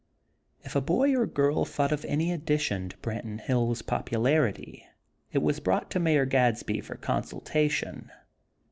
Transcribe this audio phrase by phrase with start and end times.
[0.63, 4.83] If a boy or girl thought of any addition to Branton Hills' popularity
[5.31, 8.09] it was brought to Mayor Gadsby for consultation.